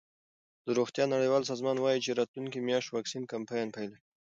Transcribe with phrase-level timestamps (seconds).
[0.65, 3.99] د روغتیا نړیوال سازمان وايي چې راتلونکې میاشت واکسین کمپاین پیلوي.